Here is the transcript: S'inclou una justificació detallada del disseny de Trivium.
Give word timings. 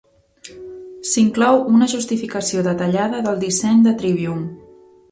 S'inclou 1.09 1.61
una 1.75 1.91
justificació 1.93 2.65
detallada 2.71 3.21
del 3.29 3.41
disseny 3.49 3.87
de 3.89 3.97
Trivium. 4.03 4.47